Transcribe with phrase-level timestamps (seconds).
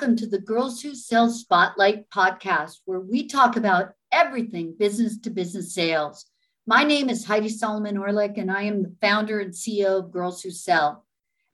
[0.00, 5.28] welcome to the Girls Who Sell Spotlight podcast, where we talk about everything business to
[5.28, 6.24] business sales.
[6.66, 10.40] My name is Heidi Solomon Orlick, and I am the founder and CEO of Girls
[10.40, 11.04] Who Sell.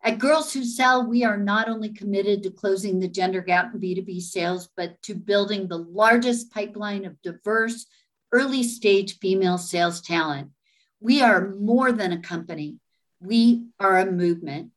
[0.05, 3.81] At Girls Who Sell, we are not only committed to closing the gender gap in
[3.81, 7.87] B2B sales, but to building the largest pipeline of diverse,
[8.31, 10.51] early stage female sales talent.
[11.01, 12.77] We are more than a company,
[13.19, 14.71] we are a movement.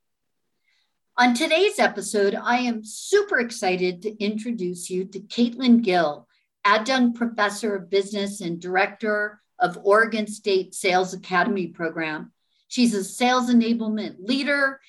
[1.20, 6.26] On today's episode, I am super excited to introduce you to Caitlin Gill,
[6.64, 12.32] adjunct professor of business and director of Oregon State Sales Academy program.
[12.68, 14.80] She's a sales enablement leader,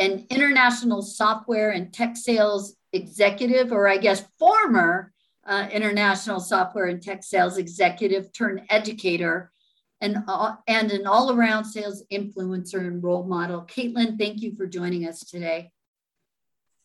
[0.00, 5.12] an international software and tech sales executive, or I guess former
[5.46, 9.52] uh, international software and tech sales executive turned educator
[10.02, 10.18] and,
[10.66, 13.62] and an all around sales influencer and role model.
[13.62, 15.70] Caitlin, thank you for joining us today.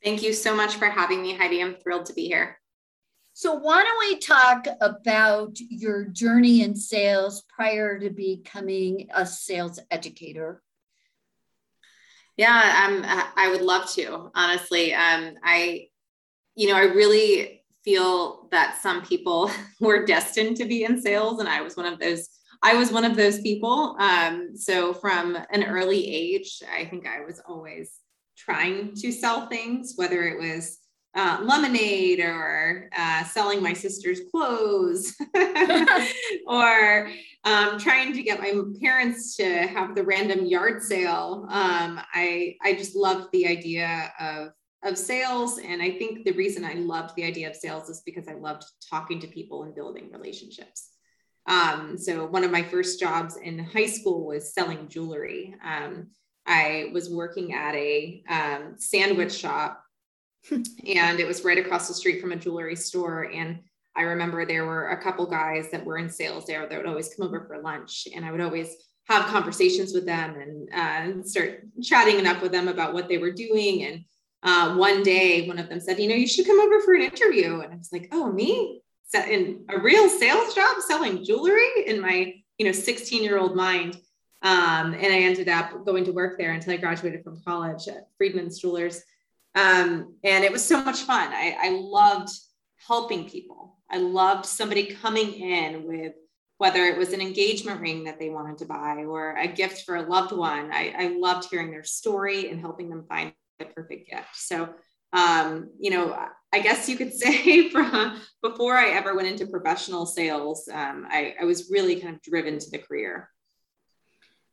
[0.04, 1.62] Thank you so much for having me, Heidi.
[1.62, 2.60] I'm thrilled to be here.
[3.34, 9.80] So, why don't we talk about your journey in sales prior to becoming a sales
[9.92, 10.62] educator?
[12.36, 13.04] Yeah, um,
[13.36, 14.94] I would love to, honestly.
[14.94, 15.88] Um, I,
[16.56, 21.50] you know, I really feel that some people were destined to be in sales, and
[21.50, 22.30] I was one of those
[22.64, 23.96] I was one of those people.
[24.00, 27.92] Um, so from an early age, I think I was always
[28.38, 30.80] trying to sell things, whether it was
[31.16, 35.16] uh, lemonade or uh, selling my sister's clothes
[36.48, 37.10] or
[37.44, 41.48] um, trying to get my parents to have the random yard sale.
[41.50, 44.50] Um, I, I just loved the idea of,
[44.84, 45.58] of sales.
[45.58, 48.66] And I think the reason I loved the idea of sales is because I loved
[48.88, 50.97] talking to people and building relationships.
[51.48, 55.56] Um, so one of my first jobs in high school was selling jewelry.
[55.64, 56.08] Um,
[56.46, 59.84] I was working at a um, sandwich shop,
[60.52, 63.30] and it was right across the street from a jewelry store.
[63.34, 63.60] And
[63.96, 67.14] I remember there were a couple guys that were in sales there that would always
[67.14, 68.76] come over for lunch, and I would always
[69.08, 73.32] have conversations with them and uh, start chatting enough with them about what they were
[73.32, 73.84] doing.
[73.84, 74.06] And
[74.44, 77.04] uh, one day, one of them said, "You know, you should come over for an
[77.04, 78.82] interview." And I was like, "Oh, me?
[79.14, 83.98] In a real sales job selling jewelry in my you know 16 year old mind.
[84.44, 88.08] Um, and i ended up going to work there until i graduated from college at
[88.18, 89.02] friedman's jewelers.
[89.56, 91.34] Um, and it was so much fun.
[91.34, 92.30] I, I loved
[92.88, 93.80] helping people.
[93.90, 96.14] I loved somebody coming in with
[96.60, 99.96] whether it was an engagement ring that they wanted to buy or a gift for
[99.96, 100.72] a loved one.
[100.72, 104.36] I, I loved hearing their story and helping them find the perfect gift.
[104.36, 104.70] So
[105.14, 106.18] um, you know,
[106.54, 111.36] I guess you could say from before I ever went into professional sales, um, I,
[111.42, 113.30] I was really kind of driven to the career.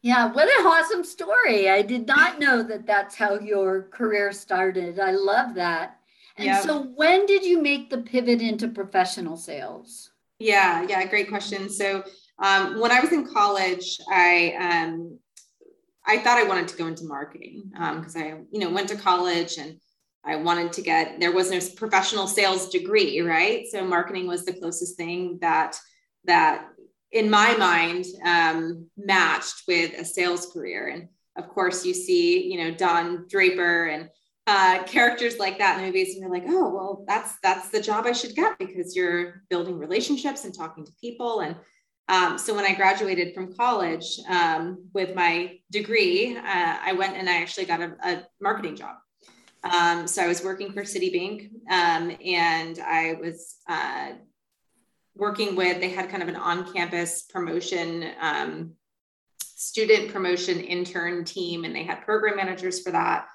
[0.03, 1.70] Yeah, what an awesome story.
[1.70, 5.00] I did not know that that's how your career started.
[5.00, 5.98] I love that.
[6.37, 6.60] And yeah.
[6.60, 10.10] so, when did you make the pivot into professional sales?
[10.38, 11.70] Yeah, yeah, great question.
[11.70, 12.04] So,
[12.38, 15.19] um, when I was in college, I um,
[16.06, 18.97] I thought I wanted to go into marketing because um, I, you know, went to
[18.97, 19.78] college and
[20.27, 23.67] I wanted to get, there was no professional sales degree, right?
[23.71, 25.77] So marketing was the closest thing that,
[26.25, 26.67] that
[27.12, 30.89] in my mind um, matched with a sales career.
[30.89, 34.09] And of course you see, you know, Don Draper and
[34.47, 38.06] uh, characters like that in movies and you're like, oh, well, that's, that's the job
[38.06, 41.41] I should get because you're building relationships and talking to people.
[41.41, 41.56] And
[42.09, 47.29] um, so when I graduated from college um, with my degree, uh, I went and
[47.29, 48.97] I actually got a, a marketing job.
[49.64, 54.12] Um, so I was working for Citibank um, and I was uh,
[55.16, 58.72] working with, they had kind of an on campus promotion, um,
[59.42, 63.26] student promotion intern team, and they had program managers for that.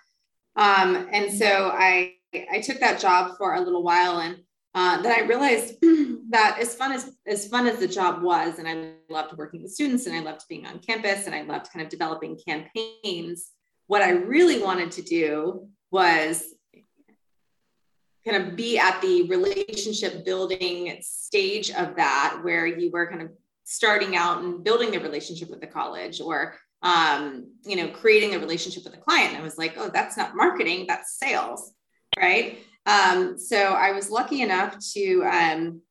[0.55, 2.13] Um, and so I,
[2.51, 4.37] I took that job for a little while and
[4.75, 5.75] uh, then I realized
[6.29, 9.71] that as fun as as fun as the job was, and I loved working with
[9.71, 13.49] students, and I loved being on campus, and I loved kind of developing campaigns.
[13.87, 16.43] What I really wanted to do was
[18.27, 23.29] kind of be at the relationship building stage of that where you were kind of
[23.63, 28.39] starting out and building the relationship with the college or um, you know creating a
[28.39, 29.37] relationship with the client.
[29.37, 31.73] I was like oh that's not marketing that's sales
[32.17, 32.59] right?
[32.85, 35.81] Um, so i was lucky enough to um,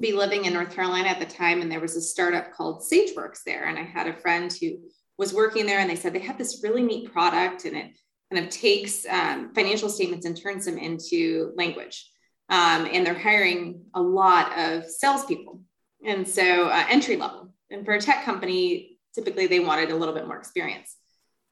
[0.00, 3.42] be living in north carolina at the time and there was a startup called sageworks
[3.44, 4.78] there and i had a friend who
[5.18, 7.90] was working there and they said they had this really neat product and it
[8.32, 12.08] kind of takes um, financial statements and turns them into language.
[12.48, 15.60] Um, and they're hiring a lot of salespeople.
[16.04, 17.52] And so uh, entry level.
[17.70, 20.96] And for a tech company, typically they wanted a little bit more experience.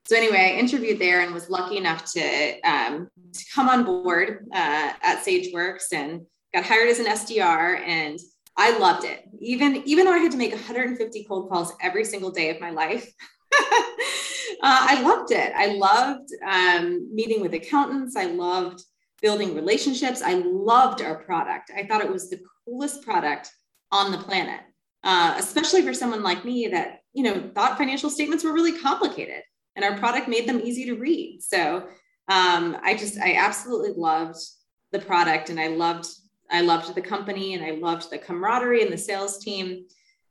[0.07, 4.47] so anyway, I interviewed there and was lucky enough to, um, to come on board
[4.53, 6.23] uh, at SageWorks and
[6.55, 8.19] got hired as an SDR and
[8.57, 9.25] I loved it.
[9.41, 12.71] Even, even though I had to make 150 cold calls every single day of my
[12.71, 13.11] life,
[14.63, 15.53] uh, I loved it.
[15.57, 18.17] I loved um, meeting with accountants.
[18.17, 18.83] I loved
[19.23, 20.23] building relationships.
[20.23, 21.71] I loved our product.
[21.77, 23.51] I thought it was the coolest product
[23.93, 24.61] on the planet,
[25.05, 29.43] uh, especially for someone like me that, you know, thought financial statements were really complicated
[29.77, 31.43] and our product made them easy to read.
[31.43, 31.89] So
[32.29, 34.39] um, I just, I absolutely loved
[34.93, 36.07] the product and I loved,
[36.51, 39.87] I loved the company and I loved the camaraderie and the sales team.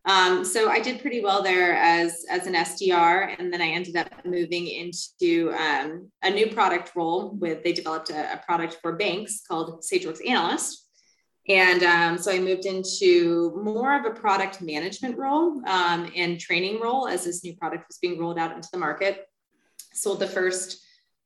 [0.06, 3.36] Um, so I did pretty well there as, as an SDR.
[3.38, 8.10] And then I ended up moving into um, a new product role with, they developed
[8.10, 10.86] a, a product for banks called SageWorks Analyst.
[11.48, 16.80] And um, so I moved into more of a product management role um, and training
[16.80, 19.26] role as this new product was being rolled out into the market.
[19.94, 20.80] Sold the first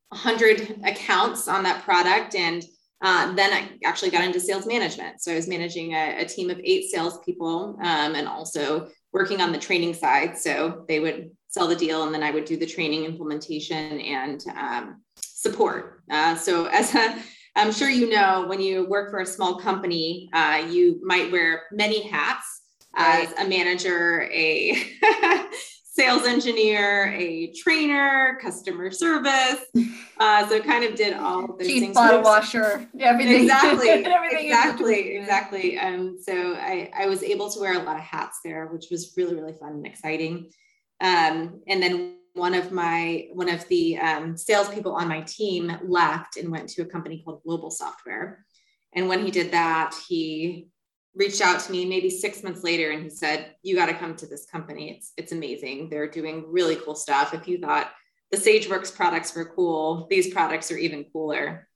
[0.08, 2.34] 100 accounts on that product.
[2.34, 2.64] And
[3.04, 5.20] uh, then I actually got into sales management.
[5.20, 9.52] So I was managing a, a team of eight salespeople um, and also working on
[9.52, 10.38] the training side.
[10.38, 14.42] So they would sell the deal and then I would do the training implementation and
[14.56, 16.02] um, support.
[16.10, 17.22] Uh, so as a
[17.56, 21.64] I'm sure you know when you work for a small company, uh, you might wear
[21.70, 22.62] many hats
[22.96, 23.28] right.
[23.28, 24.82] as a manager, a
[25.94, 29.64] sales engineer, a trainer, customer service.
[30.16, 31.94] Uh, so kind of did all of those Chief things.
[31.94, 33.42] bottle washer, everything.
[33.42, 33.88] Exactly.
[34.06, 35.16] everything exactly.
[35.16, 35.76] Exactly.
[35.76, 39.12] Um, so I, I was able to wear a lot of hats there, which was
[39.16, 40.52] really, really fun and exciting.
[41.00, 46.36] Um, and then one of my one of the um, salespeople on my team left
[46.36, 48.46] and went to a company called Global Software.
[48.94, 50.68] And when he did that, he
[51.14, 54.16] reached out to me maybe six months later and he said, "You got to come
[54.16, 54.90] to this company.
[54.90, 55.90] It's it's amazing.
[55.90, 57.34] They're doing really cool stuff.
[57.34, 57.90] If you thought
[58.30, 61.68] the SageWorks products were cool, these products are even cooler."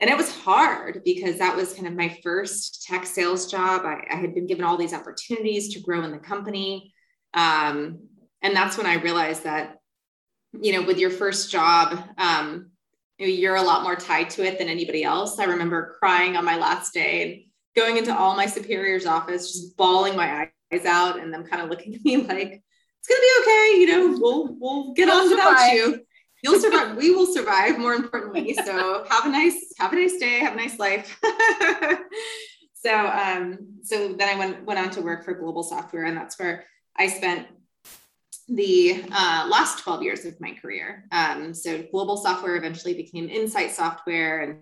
[0.00, 3.82] And it was hard because that was kind of my first tech sales job.
[3.84, 6.94] I, I had been given all these opportunities to grow in the company.
[7.34, 8.06] Um,
[8.40, 9.78] and that's when I realized that
[10.52, 12.70] you know, with your first job, um,
[13.18, 15.38] you're a lot more tied to it than anybody else.
[15.38, 20.16] I remember crying on my last day going into all my superior's office, just bawling
[20.16, 23.80] my eyes out, and them kind of looking at me like, "It's gonna be okay.
[23.80, 26.00] You know, we'll we'll get on without you.
[26.42, 26.96] You'll survive.
[26.96, 27.78] we will survive.
[27.78, 30.40] More importantly, so have a nice have a nice day.
[30.40, 31.18] Have a nice life."
[32.74, 36.38] so um, so then I went went on to work for Global Software, and that's
[36.38, 36.64] where
[36.96, 37.48] I spent
[38.48, 41.04] the uh, last 12 years of my career.
[41.12, 44.58] Um, so global software eventually became Insight Software, and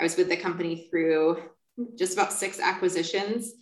[0.00, 1.42] I was with the company through
[1.96, 3.52] just about six acquisitions.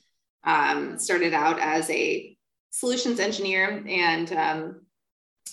[0.44, 2.36] Um, started out as a
[2.70, 4.80] solutions engineer and um,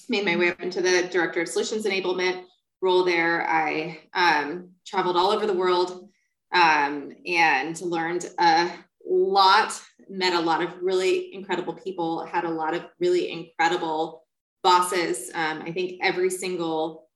[0.09, 2.43] made my way up into the director of solutions enablement
[2.81, 3.47] role there.
[3.47, 6.09] I um, traveled all over the world
[6.51, 8.71] um, and learned a
[9.07, 14.25] lot met a lot of really incredible people, had a lot of really incredible
[14.61, 15.31] bosses.
[15.33, 17.07] Um, I think every single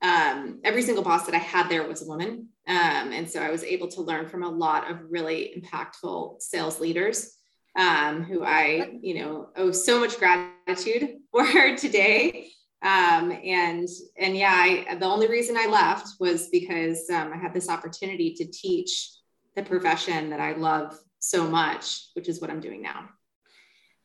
[0.00, 2.48] um, every single boss that I had there was a woman.
[2.68, 6.80] Um, and so I was able to learn from a lot of really impactful sales
[6.80, 7.36] leaders
[7.76, 12.50] um, who I, you know, owe so much gratitude for today.
[12.82, 13.88] Um, and,
[14.18, 18.34] and yeah, I, the only reason I left was because um, I had this opportunity
[18.34, 19.10] to teach
[19.56, 23.08] the profession that I love so much, which is what I'm doing now.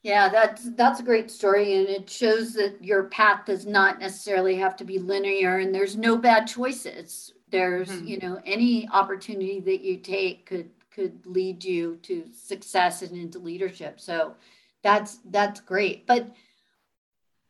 [0.04, 4.56] Yeah, that's that's a great story, and it shows that your path does not necessarily
[4.56, 7.34] have to be linear, and there's no bad choices.
[7.50, 8.08] There's, mm-hmm.
[8.08, 13.40] you know, any opportunity that you take could could lead you to success and into
[13.40, 14.00] leadership.
[14.00, 14.36] So
[14.82, 16.08] that's that's great.
[16.08, 16.34] But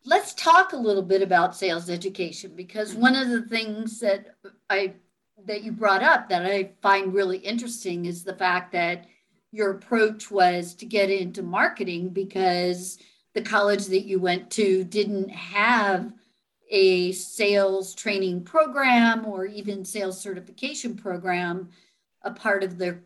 [0.06, 4.36] let's talk a little bit about sales education because one of the things that
[4.70, 4.94] I
[5.46, 9.06] that you brought up that I find really interesting is the fact that
[9.52, 12.98] your approach was to get into marketing because
[13.34, 16.12] the college that you went to didn't have
[16.70, 21.70] a sales training program or even sales certification program
[22.24, 23.02] a part of their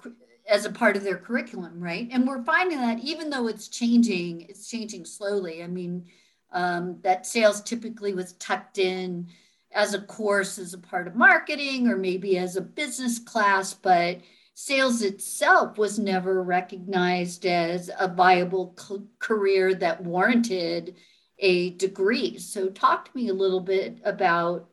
[0.50, 2.08] as a part of their curriculum right?
[2.12, 5.64] And we're finding that even though it's changing it's changing slowly.
[5.64, 6.06] I mean
[6.52, 9.28] um, that sales typically was tucked in
[9.74, 14.20] as a course as a part of marketing or maybe as a business class but
[14.54, 18.76] sales itself was never recognized as a viable
[19.20, 20.96] career that warranted
[21.42, 22.38] a degree.
[22.38, 24.70] So, talk to me a little bit about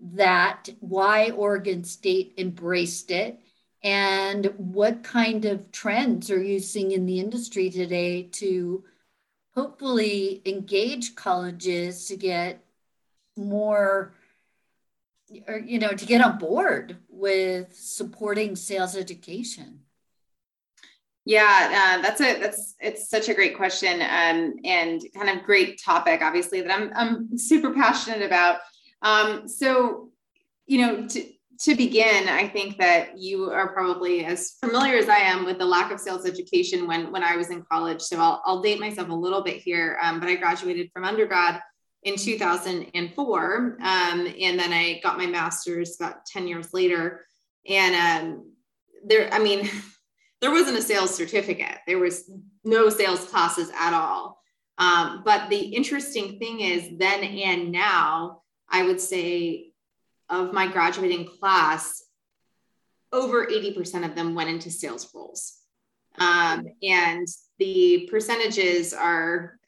[0.00, 3.38] that, why Oregon State embraced it,
[3.82, 8.84] and what kind of trends are you seeing in the industry today to
[9.54, 12.64] hopefully engage colleges to get
[13.36, 14.14] more
[15.48, 19.80] or you know to get on board with supporting sales education
[21.24, 25.80] yeah uh, that's a that's it's such a great question um, and kind of great
[25.82, 28.58] topic obviously that i'm, I'm super passionate about
[29.02, 30.10] um, so
[30.66, 31.24] you know to,
[31.60, 35.64] to begin i think that you are probably as familiar as i am with the
[35.64, 39.08] lack of sales education when when i was in college so i'll, I'll date myself
[39.08, 41.60] a little bit here um, but i graduated from undergrad
[42.04, 43.76] in 2004.
[43.80, 47.24] Um, and then I got my master's about 10 years later.
[47.66, 48.52] And um,
[49.04, 49.68] there, I mean,
[50.44, 52.30] there wasn't a sales certificate, there was
[52.64, 54.42] no sales classes at all.
[54.76, 59.70] Um, but the interesting thing is, then and now, I would say
[60.28, 62.04] of my graduating class,
[63.10, 65.60] over 80% of them went into sales roles.
[66.18, 67.26] Um, and
[67.58, 69.58] the percentages are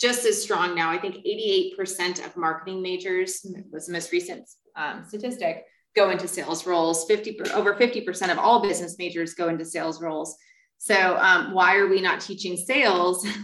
[0.00, 0.90] just as strong now.
[0.90, 6.66] I think 88% of marketing majors was the most recent um, statistic go into sales
[6.66, 7.04] roles.
[7.06, 10.36] 50 over 50% of all business majors go into sales roles.
[10.78, 13.26] So um, why are we not teaching sales?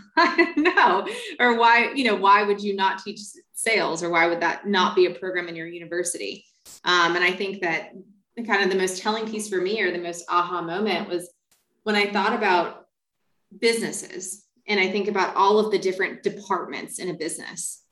[0.56, 1.06] Know.
[1.38, 3.20] Or why, you know, why would you not teach
[3.54, 6.44] sales or why would that not be a program in your university?
[6.84, 7.92] Um, and I think that
[8.46, 11.30] kind of the most telling piece for me or the most aha moment was
[11.84, 12.88] when I thought about
[13.58, 17.82] businesses and I think about all of the different departments in a business.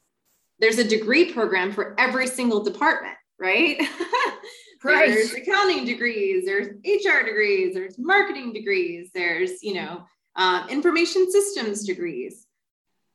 [0.59, 3.78] There's a degree program for every single department, right?
[4.85, 5.09] right.
[5.09, 10.04] there's accounting degrees, there's HR degrees, there's marketing degrees, there's, you know,
[10.37, 12.47] um, information systems degrees.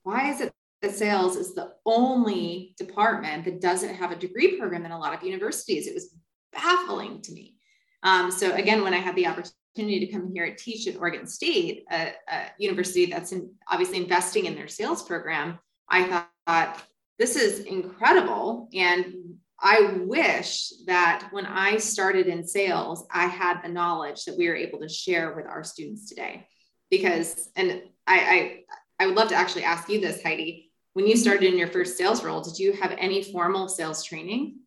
[0.03, 0.51] Why is it
[0.81, 5.13] that sales is the only department that doesn't have a degree program in a lot
[5.13, 5.87] of universities?
[5.87, 6.13] It was
[6.51, 7.55] baffling to me.
[8.03, 10.97] Um, so again, when I had the opportunity opportunity to come here and teach at
[10.97, 15.57] Oregon State, a, a university that's in, obviously investing in their sales program,
[15.89, 16.81] I thought
[17.17, 18.69] this is incredible.
[18.73, 24.49] And I wish that when I started in sales, I had the knowledge that we
[24.49, 26.47] are able to share with our students today.
[26.91, 30.71] Because, and I, I, I would love to actually ask you this, Heidi.
[30.91, 34.59] When you started in your first sales role, did you have any formal sales training?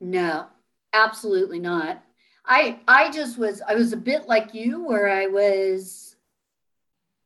[0.00, 0.46] No,
[0.92, 2.02] absolutely not.
[2.44, 6.16] I I just was I was a bit like you where I was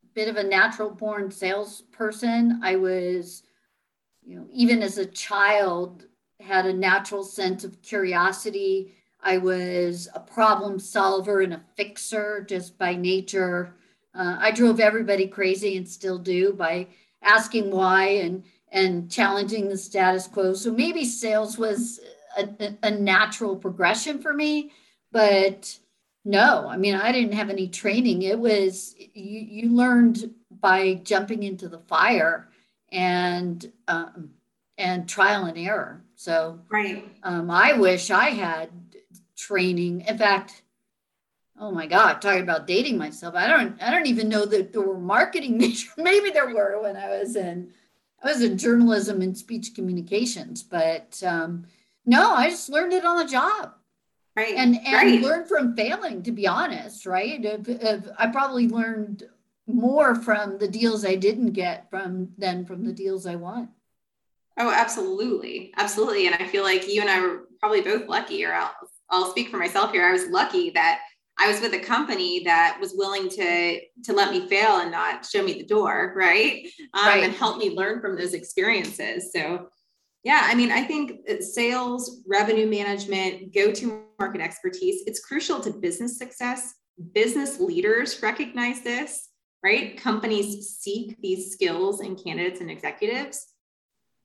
[0.02, 2.60] a bit of a natural born salesperson.
[2.62, 3.44] I was,
[4.24, 6.06] you know, even as a child
[6.40, 8.94] had a natural sense of curiosity.
[9.22, 13.74] I was a problem solver and a fixer just by nature.
[14.14, 16.88] Uh, I drove everybody crazy and still do by
[17.22, 20.54] asking why and and challenging the status quo.
[20.54, 22.00] So maybe sales was
[22.36, 22.48] a,
[22.82, 24.72] a natural progression for me
[25.12, 25.78] but
[26.24, 28.22] no, I mean, I didn't have any training.
[28.22, 32.48] It was you, you learned by jumping into the fire
[32.92, 34.30] and um,
[34.78, 36.04] and trial and error.
[36.14, 37.04] So right.
[37.22, 38.70] Um, I wish I had
[39.36, 40.02] training.
[40.02, 40.62] In fact,
[41.58, 43.34] oh my God, talking about dating myself.
[43.34, 45.90] I don't I don't even know that there were marketing majors.
[45.96, 47.72] Maybe there were when I was in
[48.22, 51.66] I was in journalism and speech communications, but um,
[52.06, 53.74] no, I just learned it on the job
[54.36, 55.20] right and and right.
[55.20, 59.24] learn from failing to be honest right if, if i probably learned
[59.66, 63.68] more from the deals i didn't get from than from the deals i won
[64.58, 65.72] oh absolutely.
[65.76, 66.26] Absolutely.
[66.26, 68.74] And i feel like you and i were probably both lucky or i'll,
[69.10, 70.06] I'll speak for myself here.
[70.06, 71.00] I was lucky that
[71.38, 75.24] i was with a company that was willing to to let me fail and not
[75.24, 77.24] show me the door right, um, right.
[77.24, 79.32] and help me learn from those experiences.
[79.32, 79.68] So
[80.24, 85.70] yeah, I mean, I think sales, revenue management, go to market expertise, it's crucial to
[85.72, 86.74] business success.
[87.12, 89.30] Business leaders recognize this,
[89.62, 89.96] right?
[89.96, 93.48] Companies seek these skills in candidates and executives.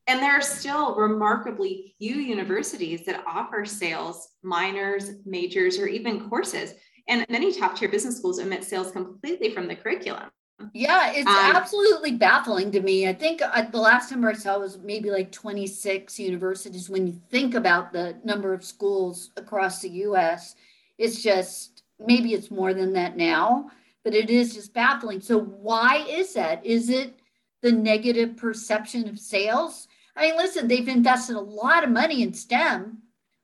[0.08, 6.74] And there are still remarkably few universities that offer sales, minors, majors, or even courses.
[7.10, 10.30] And many top tier business schools omit sales completely from the curriculum.
[10.74, 13.08] Yeah, it's um, absolutely baffling to me.
[13.08, 16.90] I think uh, the last number I saw was maybe like 26 universities.
[16.90, 20.56] When you think about the number of schools across the US,
[20.98, 23.70] it's just maybe it's more than that now,
[24.08, 25.20] but it is just baffling.
[25.20, 26.66] So, why is that?
[26.66, 27.20] Is it
[27.62, 29.90] the negative perception of sales?
[30.16, 33.00] I mean, listen, they've invested a lot of money in STEM,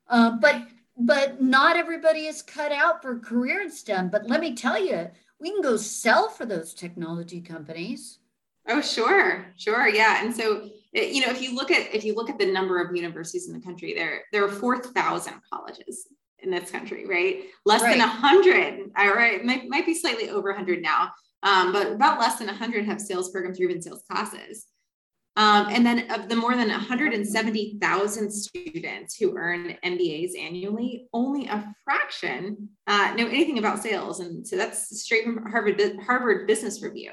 [0.07, 0.61] uh, but
[0.95, 4.07] but not everybody is cut out for a career in STEM.
[4.07, 8.19] But let me tell you, we can go sell for those technology companies.
[8.69, 10.23] Oh, sure, sure, yeah.
[10.23, 12.95] And so, you know, if you look at if you look at the number of
[12.95, 16.07] universities in the country, there there are four thousand colleges
[16.43, 17.45] in this country, right?
[17.65, 17.91] Less right.
[17.91, 18.91] than a hundred.
[18.97, 21.11] All right, might might be slightly over a hundred now,
[21.43, 24.65] um, but about less than a hundred have sales programs or even sales classes.
[25.35, 31.73] Um, and then of the more than 170,000 students who earn MBAs annually, only a
[31.83, 34.19] fraction uh, know anything about sales.
[34.19, 37.11] And so that's straight from Harvard, Harvard Business Review.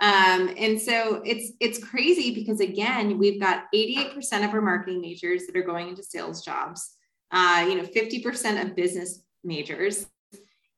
[0.00, 5.46] Um, and so it's it's crazy because again, we've got 88% of our marketing majors
[5.46, 6.96] that are going into sales jobs.
[7.32, 10.06] Uh, you know, 50% of business majors.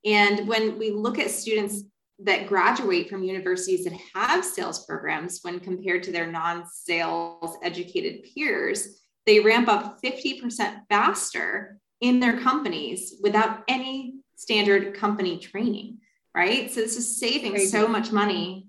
[0.04, 1.82] And when we look at students
[2.20, 9.00] that graduate from universities that have sales programs when compared to their non-sales educated peers
[9.26, 15.98] they ramp up 50% faster in their companies without any standard company training
[16.36, 17.66] right so this is saving Crazy.
[17.66, 18.68] so much money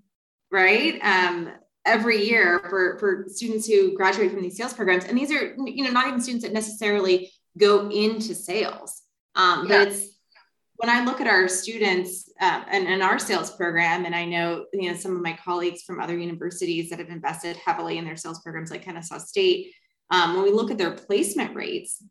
[0.50, 1.50] right um,
[1.84, 5.84] every year for, for students who graduate from these sales programs and these are you
[5.84, 9.02] know not even students that necessarily go into sales
[9.34, 9.84] um, yeah.
[9.84, 10.16] but it's
[10.76, 14.66] when I look at our students uh, and, and, our sales program, and I know
[14.72, 18.16] you know some of my colleagues from other universities that have invested heavily in their
[18.16, 19.72] sales programs, like Kennesaw State,
[20.10, 22.02] um, when we look at their placement rates,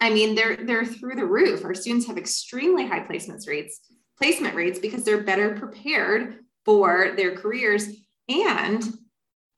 [0.00, 1.64] I mean they're they're through the roof.
[1.64, 3.80] Our students have extremely high placements rates,
[4.18, 7.88] placement rates because they're better prepared for their careers
[8.28, 8.82] and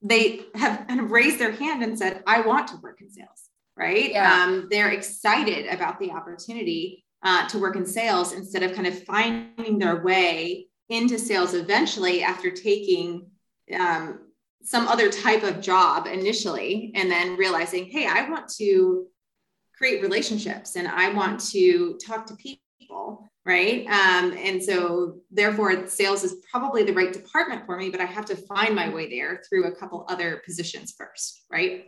[0.02, 3.50] they have kind of raised their hand and said, "I want to work in sales."
[3.76, 4.12] Right?
[4.12, 4.44] Yeah.
[4.44, 9.02] Um, they're excited about the opportunity uh, to work in sales instead of kind of
[9.04, 13.26] finding their way into sales eventually after taking
[13.78, 14.20] um,
[14.62, 19.06] some other type of job initially and then realizing hey i want to
[19.76, 26.24] create relationships and i want to talk to people right um, and so therefore sales
[26.24, 29.42] is probably the right department for me but i have to find my way there
[29.48, 31.86] through a couple other positions first right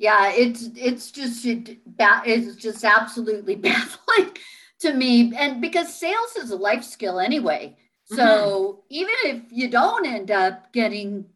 [0.00, 1.78] yeah it's it's just it,
[2.26, 4.32] it's just absolutely baffling
[4.80, 5.32] to me.
[5.36, 7.76] And because sales is a life skill anyway.
[8.04, 8.80] So mm-hmm.
[8.90, 11.26] even if you don't end up getting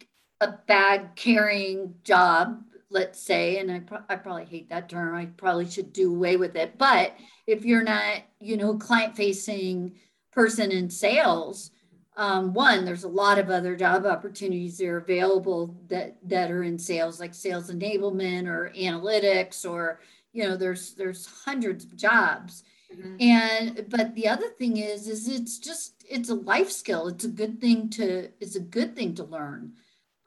[0.41, 5.27] a bag carrying job let's say and I, pro- I probably hate that term i
[5.27, 6.77] probably should do away with it.
[6.77, 7.15] But
[7.47, 9.95] if you're not you know client facing
[10.33, 11.71] person in sales
[12.17, 16.63] um, one there's a lot of other job opportunities that are available that that are
[16.63, 20.01] in sales like sales enablement or analytics or
[20.33, 22.65] you know there's there's hundreds of jobs
[22.97, 23.17] Mm-hmm.
[23.21, 27.09] And but the other thing is, is it's just it's a life skill.
[27.09, 29.73] It's a good thing to it's a good thing to learn.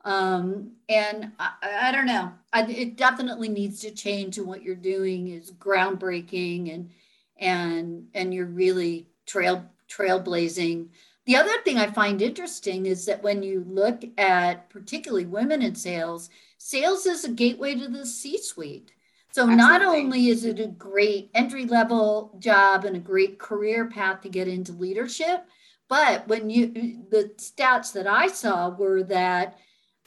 [0.03, 1.51] Um, and I,
[1.83, 2.31] I don't know.
[2.53, 4.37] I, it definitely needs to change.
[4.37, 6.91] And what you're doing is groundbreaking, and
[7.37, 10.89] and and you're really trail trailblazing.
[11.27, 15.75] The other thing I find interesting is that when you look at particularly women in
[15.75, 18.93] sales, sales is a gateway to the C-suite.
[19.31, 19.57] So Absolutely.
[19.57, 24.29] not only is it a great entry level job and a great career path to
[24.29, 25.45] get into leadership,
[25.89, 29.59] but when you the stats that I saw were that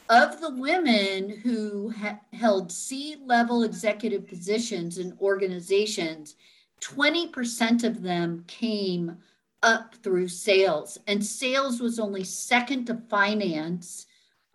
[0.08, 6.34] of the women who ha- held C level executive positions in organizations,
[6.80, 9.18] 20% of them came
[9.62, 14.06] up through sales, and sales was only second to finance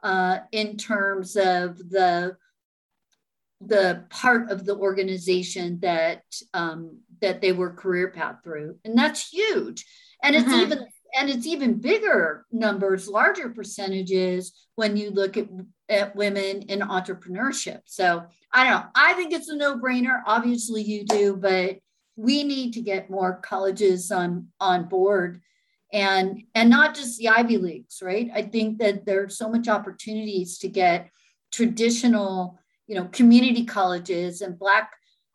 [0.03, 2.37] uh, in terms of the
[3.61, 9.29] the part of the organization that um, that they were career path through, and that's
[9.29, 9.85] huge.
[10.23, 10.61] And it's mm-hmm.
[10.61, 10.87] even
[11.17, 15.47] and it's even bigger numbers, larger percentages when you look at
[15.87, 17.81] at women in entrepreneurship.
[17.85, 18.85] So I don't know.
[18.95, 20.21] I think it's a no brainer.
[20.25, 21.77] Obviously, you do, but
[22.15, 25.41] we need to get more colleges on on board.
[25.93, 28.29] And and not just the ivy leagues right?
[28.33, 31.09] I think that there's so much opportunities to get
[31.51, 34.91] traditional you know community colleges and black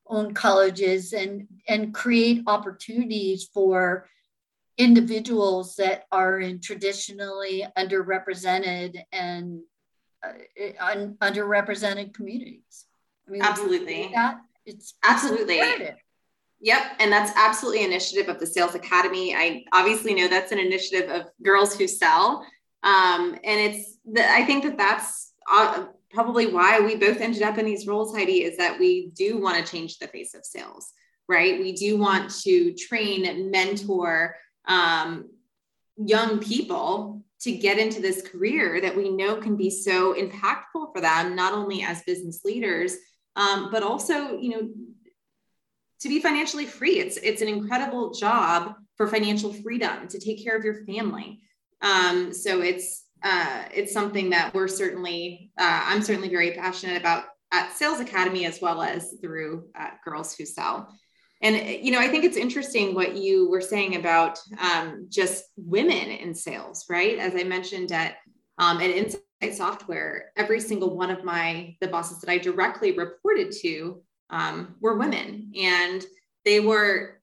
[0.07, 4.07] owned colleges and and create opportunities for
[4.77, 9.61] individuals that are in traditionally underrepresented and
[10.23, 10.33] uh,
[10.81, 12.87] un, underrepresented communities.
[13.29, 14.11] I mean absolutely.
[14.15, 14.41] that?
[14.67, 15.61] It's absolutely.
[16.63, 16.83] Yep.
[16.99, 19.35] And that's absolutely an initiative of the Sales Academy.
[19.35, 22.45] I obviously know that's an initiative of Girls Who Sell.
[22.83, 27.57] Um, and it's, the, I think that that's uh, probably why we both ended up
[27.59, 30.93] in these roles, Heidi, is that we do want to change the face of sales,
[31.29, 31.61] right?
[31.61, 35.31] We do want to train, mentor um,
[35.97, 41.01] young people to get into this career that we know can be so impactful for
[41.01, 42.97] them, not only as business leaders,
[43.37, 44.69] um, but also, you know,
[46.01, 46.99] to be financially free.
[46.99, 51.41] It's it's an incredible job for financial freedom to take care of your family.
[51.83, 57.25] Um, so it's uh, it's something that we're certainly, uh, I'm certainly very passionate about
[57.53, 60.89] at Sales Academy as well as through uh, Girls Who Sell.
[61.43, 66.11] And, you know, I think it's interesting what you were saying about um, just women
[66.11, 67.19] in sales, right?
[67.19, 68.17] As I mentioned at
[68.59, 73.53] um, an Insight software, every single one of my the bosses that I directly reported
[73.63, 76.05] to um, were women, and
[76.45, 77.21] they were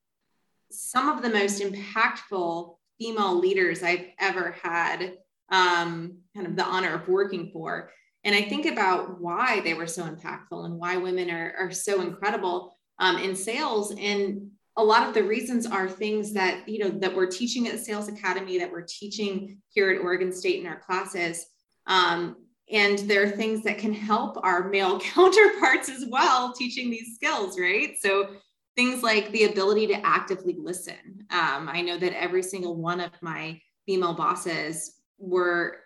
[0.69, 5.17] some of the most impactful female leaders I've ever had
[5.49, 7.91] um, kind of the honor of working for.
[8.23, 12.01] And I think about why they were so impactful and why women are, are so
[12.01, 13.93] incredible um, in sales.
[13.97, 17.79] And a lot of the reasons are things that, you know, that we're teaching at
[17.79, 21.45] Sales Academy, that we're teaching here at Oregon State in our classes.
[21.85, 22.35] Um,
[22.71, 27.59] and there are things that can help our male counterparts as well teaching these skills,
[27.59, 27.95] right?
[27.99, 28.29] So
[28.75, 31.25] things like the ability to actively listen.
[31.31, 35.77] Um, I know that every single one of my female bosses were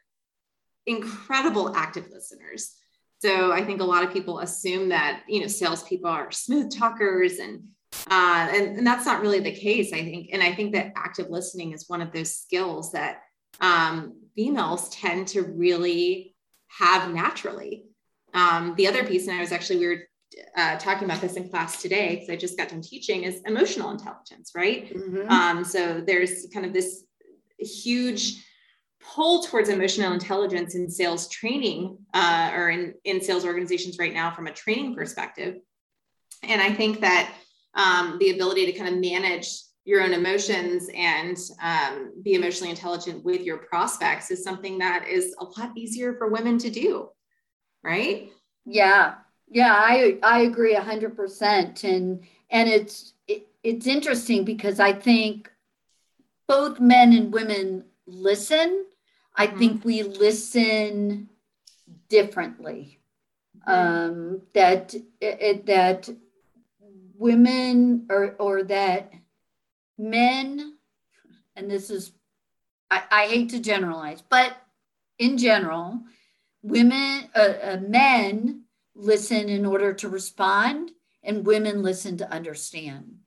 [0.86, 2.76] incredible active listeners.
[3.20, 7.38] So I think a lot of people assume that you know salespeople are smooth talkers,
[7.38, 7.62] and
[8.10, 9.94] uh, and, and that's not really the case.
[9.94, 13.22] I think, and I think that active listening is one of those skills that
[13.60, 16.31] um, females tend to really
[16.78, 17.86] have naturally.
[18.34, 20.04] Um, the other piece, and I was actually we were
[20.56, 23.92] uh, talking about this in class today because I just got done teaching, is emotional
[23.92, 24.94] intelligence, right?
[24.94, 25.30] Mm-hmm.
[25.30, 27.04] Um, so there's kind of this
[27.58, 28.46] huge
[29.02, 34.32] pull towards emotional intelligence in sales training uh, or in, in sales organizations right now
[34.32, 35.58] from a training perspective.
[36.44, 37.34] And I think that
[37.74, 39.50] um, the ability to kind of manage
[39.84, 45.36] your own emotions and um, be emotionally intelligent with your prospects is something that is
[45.40, 47.10] a lot easier for women to do,
[47.84, 48.30] right?
[48.66, 49.16] Yeah,
[49.48, 54.94] yeah, I I agree a hundred percent, and and it's it, it's interesting because I
[54.94, 55.52] think
[56.48, 58.86] both men and women listen
[59.36, 59.60] I mm-hmm.
[59.60, 61.30] think we listen
[62.10, 63.00] differently.
[63.68, 63.72] Mm-hmm.
[63.72, 66.10] Um, that it, that
[67.18, 69.14] women or or that
[70.02, 70.78] men,
[71.56, 72.12] and this is
[72.90, 74.56] I, I hate to generalize, but
[75.18, 76.02] in general,
[76.64, 78.64] women uh, uh, men
[78.96, 80.92] listen in order to respond,
[81.24, 83.20] and women listen to understand,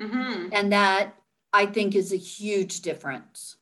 [0.00, 0.48] mm-hmm.
[0.52, 1.14] and that
[1.52, 3.56] I think is a huge difference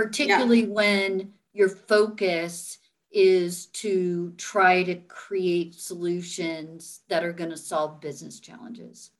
[0.00, 0.68] particularly yeah.
[0.68, 2.78] when your focus
[3.12, 9.10] is to try to create solutions that are going to solve business challenges.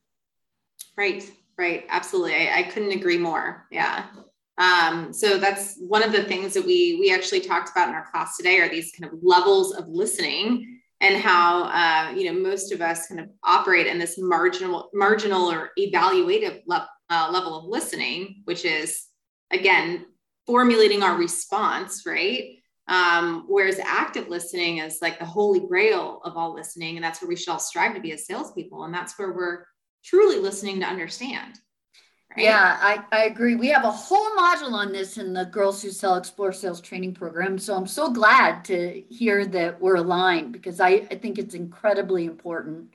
[0.96, 1.85] Right, right.
[1.90, 2.35] Absolutely.
[2.35, 3.66] I, I couldn't agree more.
[3.70, 4.07] Yeah.
[4.59, 8.11] Um, so that's one of the things that we we actually talked about in our
[8.11, 12.73] class today are these kind of levels of listening and how uh, you know most
[12.73, 17.64] of us kind of operate in this marginal marginal or evaluative le- uh, level of
[17.66, 19.07] listening, which is
[19.51, 20.07] again
[20.46, 22.57] formulating our response, right?
[22.88, 26.96] Um, whereas active listening is like the holy grail of all listening.
[26.96, 28.83] And that's where we should all strive to be as salespeople.
[28.83, 29.64] And that's where we're
[30.02, 31.60] truly listening to understand.
[32.36, 32.44] Right?
[32.44, 33.56] Yeah, I, I agree.
[33.56, 37.14] We have a whole module on this in the Girls Who Sell Explore Sales training
[37.14, 37.58] program.
[37.58, 42.26] So I'm so glad to hear that we're aligned because I, I think it's incredibly
[42.26, 42.94] important.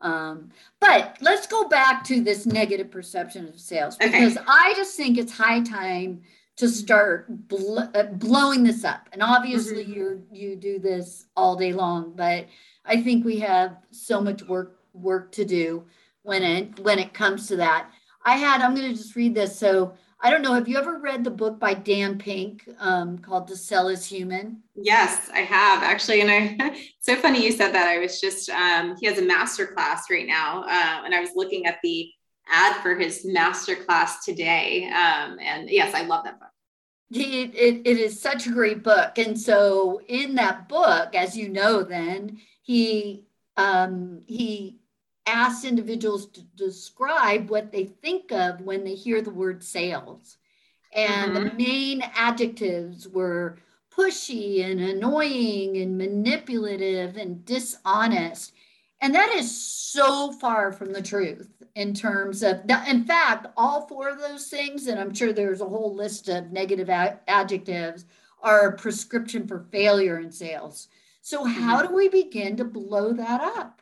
[0.00, 4.46] Um, but let's go back to this negative perception of sales because okay.
[4.48, 6.22] I just think it's high time
[6.56, 9.08] to start bl- uh, blowing this up.
[9.12, 9.92] And obviously, mm-hmm.
[9.92, 12.48] you you do this all day long, but
[12.84, 15.84] I think we have so much work work to do
[16.22, 17.90] when it when it comes to that.
[18.24, 19.58] I had I'm going to just read this.
[19.58, 20.54] So I don't know.
[20.54, 24.62] Have you ever read the book by Dan Pink um, called "To Sell Is Human"?
[24.76, 26.86] Yes, I have actually, and I.
[27.00, 27.88] so funny you said that.
[27.88, 31.30] I was just um, he has a master class right now, uh, and I was
[31.34, 32.08] looking at the
[32.48, 34.84] ad for his master class today.
[34.86, 36.48] Um, and yes, I love that book.
[37.10, 39.18] It, it, it is such a great book.
[39.18, 44.78] And so in that book, as you know, then he um, he
[45.26, 50.38] asked individuals to describe what they think of when they hear the word sales.
[50.92, 51.44] And mm-hmm.
[51.44, 53.58] the main adjectives were
[53.96, 58.52] pushy and annoying and manipulative and dishonest.
[59.00, 64.08] And that is so far from the truth in terms of, in fact, all four
[64.08, 68.04] of those things, and I'm sure there's a whole list of negative adjectives,
[68.42, 70.88] are a prescription for failure in sales.
[71.20, 71.88] So, how mm-hmm.
[71.88, 73.81] do we begin to blow that up?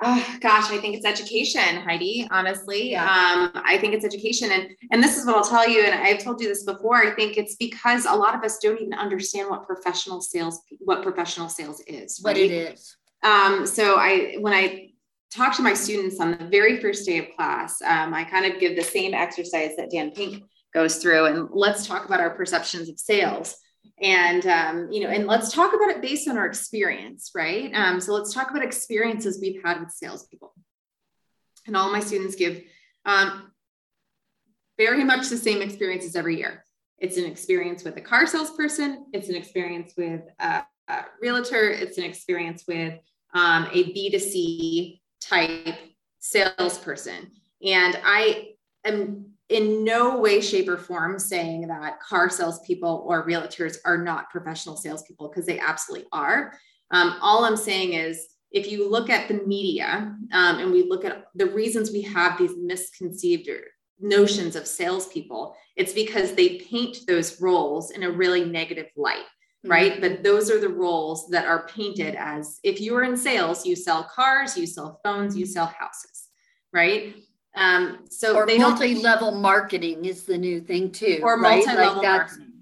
[0.00, 2.28] Oh, gosh, I think it's education, Heidi.
[2.30, 3.02] Honestly, yeah.
[3.04, 5.82] um, I think it's education, and and this is what I'll tell you.
[5.82, 6.96] And I've told you this before.
[6.96, 11.02] I think it's because a lot of us don't even understand what professional sales, what
[11.02, 12.20] professional sales is.
[12.24, 12.36] Right?
[12.36, 12.96] What it is.
[13.24, 14.90] Um, so I, when I
[15.34, 18.60] talk to my students on the very first day of class, um, I kind of
[18.60, 22.88] give the same exercise that Dan Pink goes through, and let's talk about our perceptions
[22.88, 23.56] of sales.
[24.00, 27.72] And um, you know, and let's talk about it based on our experience, right?
[27.74, 30.54] Um, so let's talk about experiences we've had with salespeople.
[31.66, 32.62] And all my students give
[33.04, 33.52] um,
[34.76, 36.64] very much the same experiences every year.
[36.98, 39.06] It's an experience with a car salesperson.
[39.12, 41.70] It's an experience with a, a realtor.
[41.70, 42.94] It's an experience with
[43.34, 45.76] um, a B2C type
[46.18, 47.30] salesperson.
[47.62, 53.78] And I am in no way, shape, or form saying that car salespeople or realtors
[53.84, 56.52] are not professional salespeople because they absolutely are.
[56.90, 61.04] Um, all I'm saying is if you look at the media um, and we look
[61.04, 63.48] at the reasons we have these misconceived
[64.00, 69.70] notions of salespeople, it's because they paint those roles in a really negative light, mm-hmm.
[69.70, 70.00] right?
[70.00, 73.76] But those are the roles that are painted as if you are in sales, you
[73.76, 76.28] sell cars, you sell phones, you sell houses,
[76.72, 77.14] right?
[77.58, 81.64] Um, so or multi-level marketing is the new thing too, or right?
[81.64, 82.52] multi-level like marketing,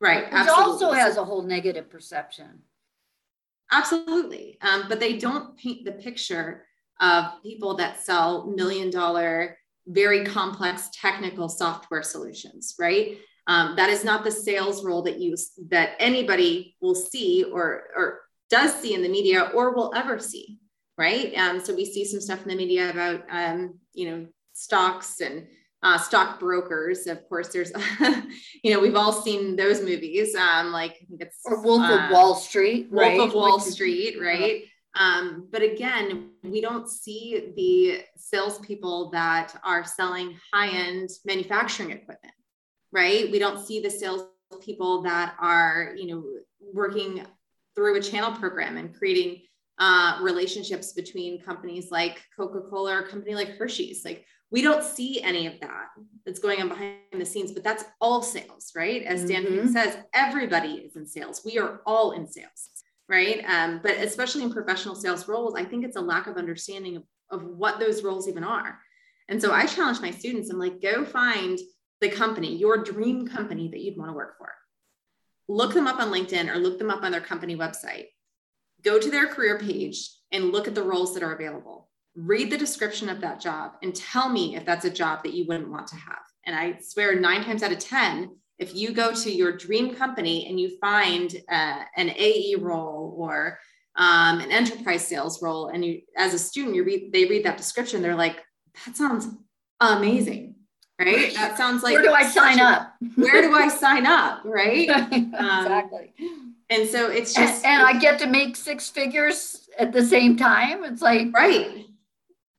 [0.00, 0.24] right?
[0.24, 0.72] Which absolutely.
[0.72, 2.62] also has a whole negative perception.
[3.70, 4.58] Absolutely.
[4.62, 6.66] Um, but they don't paint the picture
[7.00, 13.18] of people that sell million dollar, very complex technical software solutions, right?
[13.46, 15.36] Um, that is not the sales role that you
[15.68, 20.58] that anybody will see or or does see in the media or will ever see,
[21.00, 21.34] right?
[21.34, 25.46] Um, so we see some stuff in the media about um, you know stocks and
[25.82, 27.06] uh, stock brokers.
[27.06, 27.72] Of course, there's,
[28.62, 30.36] you know, we've all seen those movies.
[30.36, 33.20] Um, like I think it's or Wolf uh, of Wall Street, Wolf right?
[33.20, 34.64] of Wall Which Street, right?
[34.94, 42.34] Um, but again, we don't see the salespeople that are selling high-end manufacturing equipment,
[42.92, 43.30] right?
[43.30, 46.24] We don't see the salespeople that are, you know,
[46.74, 47.24] working
[47.74, 49.42] through a channel program and creating
[49.80, 54.04] uh, relationships between companies like Coca-Cola or a company like Hershey's.
[54.04, 55.88] Like we don't see any of that
[56.26, 59.02] that's going on behind the scenes, but that's all sales, right?
[59.02, 59.68] As Dan mm-hmm.
[59.68, 61.42] says, everybody is in sales.
[61.44, 62.68] We are all in sales,
[63.08, 63.42] right?
[63.46, 67.04] Um, but especially in professional sales roles, I think it's a lack of understanding of,
[67.30, 68.78] of what those roles even are.
[69.28, 71.58] And so I challenge my students, I'm like, go find
[72.00, 74.52] the company, your dream company that you'd want to work for.
[75.48, 78.06] Look them up on LinkedIn or look them up on their company website.
[78.82, 82.58] Go to their career page and look at the roles that are available read the
[82.58, 85.86] description of that job and tell me if that's a job that you wouldn't want
[85.88, 86.18] to have.
[86.44, 90.46] And I swear, nine times out of 10, if you go to your dream company
[90.48, 93.58] and you find uh, an AE role or
[93.96, 97.56] um, an enterprise sales role, and you, as a student, you read, they read that
[97.56, 98.38] description, they're like,
[98.84, 99.28] that sounds
[99.80, 100.56] amazing,
[100.98, 101.34] right?
[101.34, 102.94] That sounds like where do I sign up?
[103.14, 104.88] where do I sign up, right?
[105.12, 106.12] exactly.
[106.70, 110.36] And so it's just, and, and I get to make six figures at the same
[110.36, 110.84] time.
[110.84, 111.84] It's like, right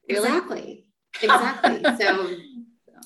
[0.07, 0.85] Exactly.
[1.21, 1.83] Exactly.
[1.99, 2.35] so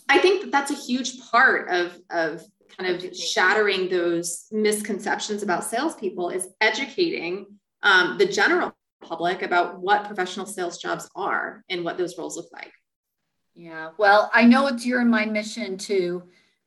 [0.10, 2.44] I think that that's a huge part of, of
[2.78, 7.46] kind of shattering those misconceptions about salespeople is educating
[7.84, 12.50] um, the general public about what professional sales jobs are and what those roles look
[12.52, 12.72] like.
[13.54, 16.24] Yeah, well, I know it's your and my mission to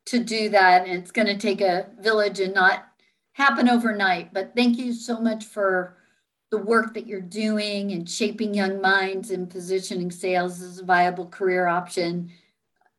[0.07, 2.88] to do that, and it's going to take a village and not
[3.39, 4.35] happen overnight.
[4.35, 5.97] But thank you so much for
[6.51, 11.27] the work that you're doing and shaping young minds and positioning sales as a viable
[11.27, 12.31] career option.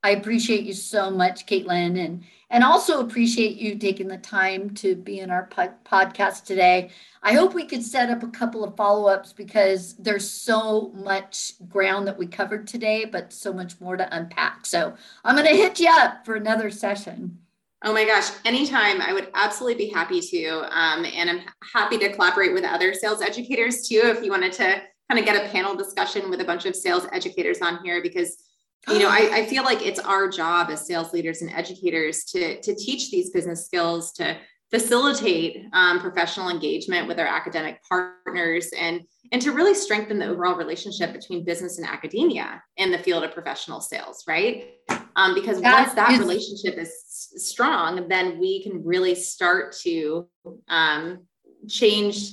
[0.02, 4.96] I appreciate you so much, Caitlin, and and also appreciate you taking the time to
[4.96, 6.90] be in our po- podcast today.
[7.22, 11.52] I hope we could set up a couple of follow ups because there's so much
[11.68, 14.66] ground that we covered today, but so much more to unpack.
[14.66, 17.40] So I'm going to hit you up for another session.
[17.84, 20.48] Oh my gosh, anytime I would absolutely be happy to.
[20.70, 21.42] Um, and I'm
[21.74, 24.02] happy to collaborate with other sales educators too.
[24.04, 27.08] If you wanted to kind of get a panel discussion with a bunch of sales
[27.14, 28.44] educators on here, because
[28.88, 32.62] you know, I, I feel like it's our job as sales leaders and educators to,
[32.62, 34.38] to teach these business skills, to
[34.72, 40.56] facilitate um, professional engagement with our academic partners and and to really strengthen the overall
[40.56, 44.76] relationship between business and academia in the field of professional sales right
[45.16, 46.92] um, because that once that is, relationship is
[47.38, 50.28] strong then we can really start to
[50.68, 51.20] um,
[51.68, 52.32] change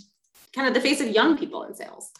[0.54, 2.10] kind of the face of young people in sales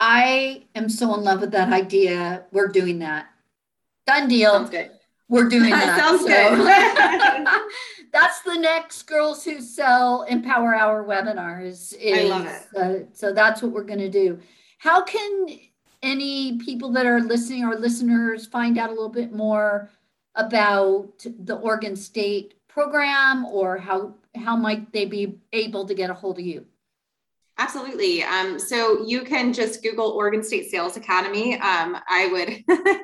[0.00, 3.26] i am so in love with that idea we're doing that
[4.06, 4.90] done deal Sounds good.
[5.28, 6.26] we're doing that sounds so.
[6.26, 7.46] good
[8.12, 11.64] that's the next Girls Who Sell Empower Hour webinar.
[11.64, 12.76] Is, is I love it.
[12.76, 14.38] Uh, so that's what we're going to do.
[14.78, 15.46] How can
[16.02, 19.90] any people that are listening or listeners find out a little bit more
[20.34, 26.14] about the Oregon State program, or how how might they be able to get a
[26.14, 26.66] hold of you?
[27.58, 28.22] Absolutely.
[28.24, 31.54] Um, so you can just Google Oregon State Sales Academy.
[31.54, 32.96] Um, I would, uh,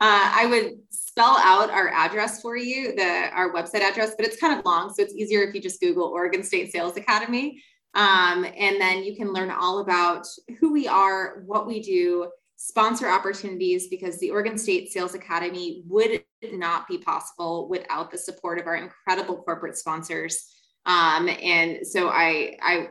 [0.00, 4.58] I would spell out our address for you, the our website address, but it's kind
[4.58, 7.62] of long, so it's easier if you just Google Oregon State Sales Academy,
[7.96, 10.26] um, and then you can learn all about
[10.60, 16.22] who we are, what we do, sponsor opportunities because the Oregon State Sales Academy would
[16.52, 20.46] not be possible without the support of our incredible corporate sponsors.
[20.84, 22.88] Um, and so I, I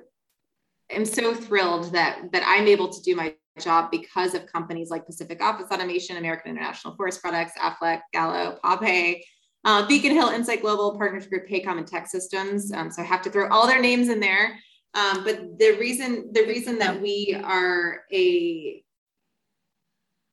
[0.90, 5.06] am so thrilled that that I'm able to do my job because of companies like
[5.06, 9.24] Pacific Office Automation, American International Forest Products, Aflac, Gallo, Pape,
[9.66, 12.76] uh, Beacon Hill, Insight Global, Partners Group, Paycom, and TEKsystems.
[12.76, 14.58] Um, so I have to throw all their names in there.
[14.96, 18.82] Um, but the reason the reason that we are a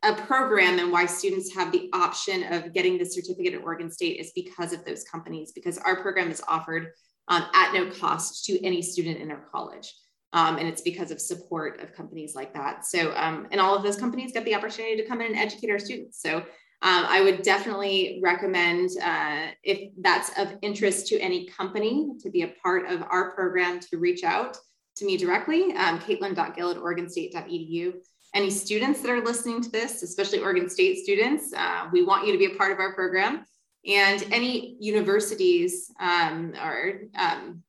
[0.04, 4.18] a program and why students have the option of getting the certificate at Oregon State
[4.18, 6.88] is because of those companies, because our program is offered
[7.28, 9.92] um, at no cost to any student in our college.
[10.32, 12.86] Um, and it's because of support of companies like that.
[12.86, 15.70] So, um, and all of those companies get the opportunity to come in and educate
[15.70, 16.20] our students.
[16.20, 16.44] So,
[16.84, 22.42] um, I would definitely recommend uh, if that's of interest to any company to be
[22.42, 24.56] a part of our program to reach out
[24.96, 27.94] to me directly, um, caitlin.gill at oregonstate.edu.
[28.34, 32.32] Any students that are listening to this, especially Oregon State students, uh, we want you
[32.32, 33.44] to be a part of our program.
[33.86, 37.62] And any universities um, or um,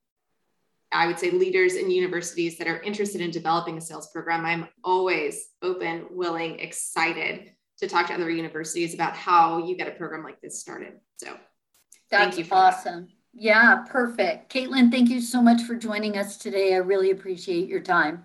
[0.91, 4.67] I would say leaders in universities that are interested in developing a sales program, I'm
[4.83, 7.51] always open, willing, excited
[7.83, 10.93] to talk to other universities about how you get a program like this started.
[11.17, 11.37] So
[12.09, 12.55] that's thank you.
[12.55, 13.01] awesome.
[13.05, 13.13] That.
[13.33, 14.53] Yeah, perfect.
[14.53, 16.75] Caitlin, thank you so much for joining us today.
[16.75, 18.23] I really appreciate your time.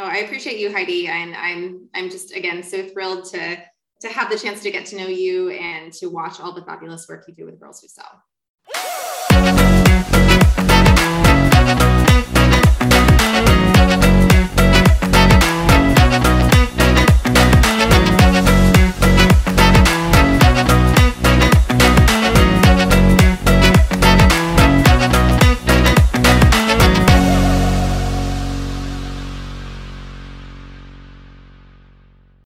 [0.00, 1.08] Oh, I appreciate you, Heidi.
[1.08, 3.56] And I'm I'm just again so thrilled to
[4.00, 7.08] to have the chance to get to know you and to watch all the fabulous
[7.08, 8.22] work you do with Girls Who Sell.